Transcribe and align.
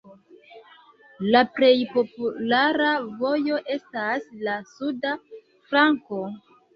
La 1.33 1.41
plej 1.57 1.73
populara 1.97 2.93
vojo 3.19 3.59
estas 3.75 4.25
la 4.47 4.55
suda 4.71 5.13
flanko. 5.69 6.23